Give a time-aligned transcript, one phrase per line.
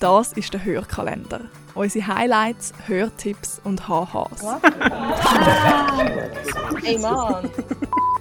[0.00, 1.40] Das ist der Hörkalender.
[1.74, 4.44] Unsere Highlights, Hörtipps und HHs.
[6.84, 7.50] Ey Mann!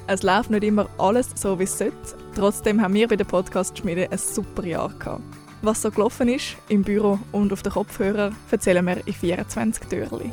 [0.08, 1.96] Es läuft nicht immer alles so, wie es sollte.
[2.34, 5.21] Trotzdem haben wir bei der Podcast-Schmiede ein super Jahr gehabt.
[5.62, 10.31] Was so gelaufen ist, im Büro und auf den Kopfhörern, erzählen wir in 24 Türchen.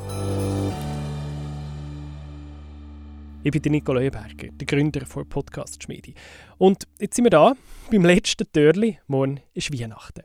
[3.43, 6.15] Ich bin Nico Leuenberger, der Gründer der Podcast Schmiede.
[6.57, 7.53] Und jetzt sind wir da,
[7.91, 8.99] beim letzten Türli.
[9.07, 10.23] Morgen ist Weihnachten.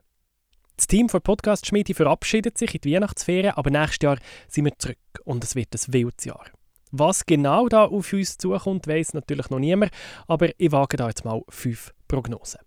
[0.79, 4.79] Das Team der Podcast Schmiede verabschiedet sich in die Weihnachtsferien, aber nächstes Jahr sind wir
[4.79, 6.45] zurück und es wird ein wildes Jahr.
[6.91, 9.91] Was genau da auf uns zukommt, weiß natürlich noch niemand,
[10.25, 12.61] aber ich wage da jetzt mal fünf Prognosen.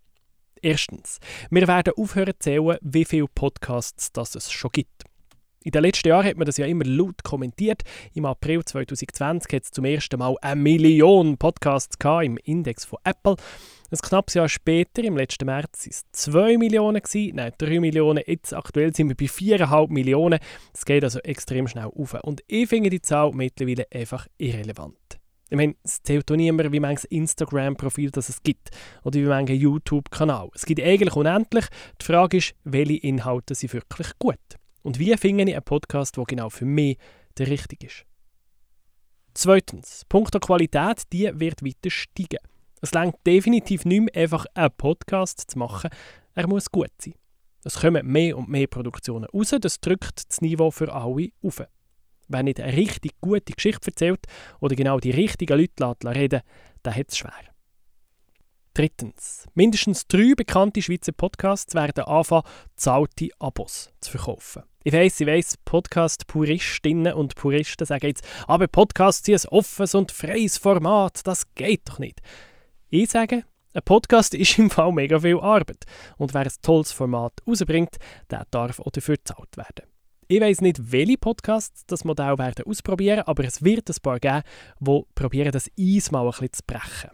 [0.61, 5.05] Erstens, wir werden aufhören zu zählen, wie viele Podcasts das es schon gibt.
[5.65, 7.83] In den letzten Jahren hat man das ja immer laut kommentiert.
[8.15, 13.37] Im April 2020 hat es zum ersten Mal eine Million Podcasts im Index von Apple.
[13.93, 18.25] Ein knappes Jahr später, im letzten März, waren es 2 Millionen, gewesen, nein, 3 Millionen.
[18.27, 20.41] Jetzt aktuell sind wir bei 4,5 Millionen.
[20.73, 22.15] Das geht also extrem schnell auf.
[22.23, 24.97] Und ich finde die Zahl mittlerweile einfach irrelevant.
[25.49, 28.71] Ich meine, es zählt auch niemand, wie manches Instagram-Profil es gibt
[29.05, 30.49] oder wie manchen YouTube-Kanal.
[30.55, 31.67] Es gibt eigentlich unendlich.
[32.01, 34.39] Die Frage ist, welche Inhalte sind wirklich gut.
[34.83, 36.99] Und wie finde ich einen Podcast, der genau für mich
[37.39, 38.05] der richtige ist?
[39.35, 42.39] Zweitens, Punkt der Qualität, die wird weiter steigen.
[42.81, 45.91] Es längt definitiv nicht mehr einfach einen Podcast zu machen,
[46.35, 47.15] er muss gut sein.
[47.65, 51.63] Es kommen mehr und mehr Produktionen raus, das drückt das Niveau für alle auf.
[52.29, 54.27] Wer nicht eine richtig gute Geschichte erzählt
[54.61, 56.43] oder genau die richtigen Leute reden
[56.85, 57.52] der hat es schwer.
[58.75, 59.47] Drittens.
[59.55, 64.63] Mindestens drei bekannte Schweizer Podcasts werden anfangen, zahlte Abos zu verkaufen.
[64.83, 70.11] Ich weiss, ich weiss, Podcast-Puristinnen und Puristen sagen jetzt, aber Podcasts sind ein offenes und
[70.11, 72.21] freies Format, das geht doch nicht.
[72.89, 75.85] Ich sage, ein Podcast ist im Fall mega viel Arbeit
[76.17, 77.97] und wer ein tolles Format rausbringt,
[78.31, 79.87] der darf auch dafür gezahlt werden.
[80.29, 84.43] Ich weiss nicht, welche Podcasts das Modell werden ausprobieren, aber es wird ein paar geben,
[84.81, 87.11] die probieren, das Eis mal ein bisschen zu brechen.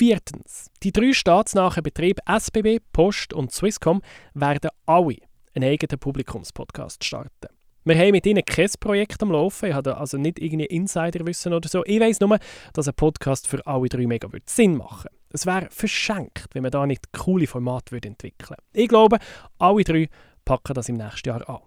[0.00, 0.70] Viertens.
[0.82, 4.00] Die drei staatsnahen Betriebe SBB, Post und Swisscom
[4.32, 5.16] werden alle
[5.54, 7.48] einen eigenen Publikumspodcast starten.
[7.84, 9.68] Wir haben mit ihnen kein Projekt am Laufen.
[9.68, 11.84] Ich habe also nicht irgendwie Insiderwissen oder so.
[11.84, 12.38] Ich weiß nur,
[12.72, 15.16] dass ein Podcast für alle drei mega Sinn machen würde.
[15.34, 18.62] Es wäre verschenkt, wenn man da nicht coole Formate entwickeln würde.
[18.72, 19.18] Ich glaube,
[19.58, 20.08] alle drei
[20.46, 21.60] packen das im nächsten Jahr an.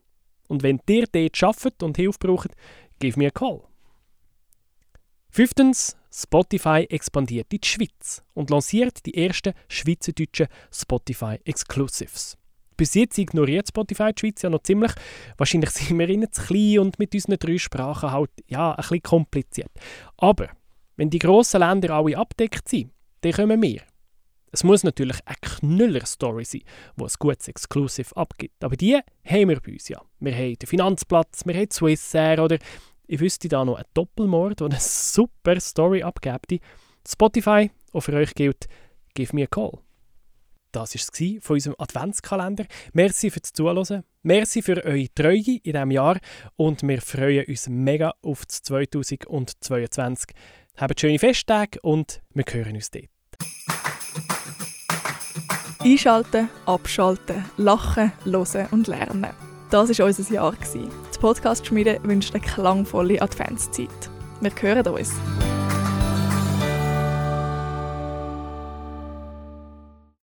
[0.48, 2.50] Und wenn ihr dort arbeitet und Hilfe braucht,
[2.98, 3.62] gib mir einen Call.
[5.30, 12.38] Fünftens, Spotify expandiert in die Schweiz und lanciert die ersten schweizerdeutschen Spotify Exclusives.
[12.78, 14.92] Bis jetzt ignoriert Spotify die Schweiz ja noch ziemlich.
[15.38, 19.02] Wahrscheinlich sind wir ihnen zu klein und mit unseren drei Sprachen halt ja, ein bisschen
[19.02, 19.72] kompliziert.
[20.18, 20.50] Aber
[20.98, 22.92] wenn die grossen Länder alle abdeckt sind,
[23.22, 23.82] dann kommen wir.
[24.52, 26.62] Es muss natürlich eine Knüller-Story sein,
[26.96, 28.64] die ein gutes Exclusive abgibt.
[28.64, 30.00] Aber die haben wir bei uns ja.
[30.20, 32.60] Wir haben den Finanzplatz, wir haben Swissair oder
[33.08, 36.62] ich wüsste da noch einen Doppelmord, der eine super Story abgibt.
[37.08, 38.68] Spotify, auch für euch gilt,
[39.14, 39.80] give me a call.
[40.72, 42.66] Das war es von unserem Adventskalender.
[42.94, 44.04] Merci fürs Zuhören.
[44.24, 46.18] Merci für eure Treue in diesem Jahr
[46.56, 50.36] und wir freuen uns mega auf das 2022.
[50.78, 53.10] Habt schöne Festtage und wir hören uns dort.
[55.80, 59.53] Einschalten, abschalten, lachen, hören und lernen.
[59.74, 60.54] Das war unser Jahr.
[60.76, 63.90] Die Podcast-Schmiede wünscht eine klangvolle Adventszeit.
[64.40, 65.14] Wir hören uns.